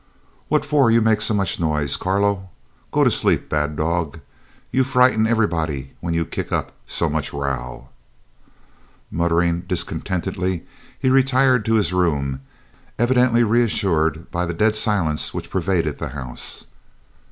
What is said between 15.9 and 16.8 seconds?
the house.